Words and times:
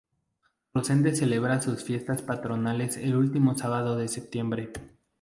Rosende 0.73 1.15
celebra 1.15 1.61
sus 1.61 1.83
fiestas 1.83 2.23
patronales 2.23 2.97
el 2.97 3.15
último 3.15 3.55
sábado 3.55 3.95
de 3.97 4.07
septiembre. 4.07 4.73